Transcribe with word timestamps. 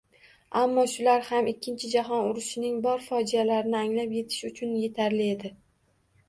Ammo 0.59 0.83
shular 0.93 1.27
ham 1.27 1.49
Ikkinchi 1.51 1.91
jahon 1.91 2.29
urushining 2.29 2.79
bor 2.87 3.03
fojialarini 3.09 3.79
anglab 3.83 4.17
etish 4.23 4.49
uchun 4.51 4.75
etarli 4.89 5.29
edi 5.37 5.55